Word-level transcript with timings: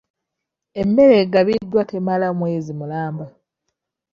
Emmere 0.81 1.15
egabiddwa 1.23 1.81
temala 1.91 2.27
mwezi 2.39 2.71
mulamba. 2.79 3.25